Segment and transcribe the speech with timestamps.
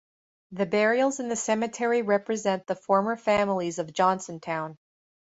[0.53, 4.77] The burials in the cemetery represent the former families of Johnsontown.